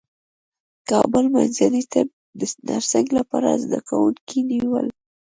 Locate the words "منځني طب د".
1.33-2.41